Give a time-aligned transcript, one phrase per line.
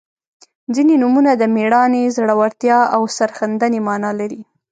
[0.75, 4.41] •ځینې نومونه د میړانې، زړورتیا او سرښندنې معنا لري.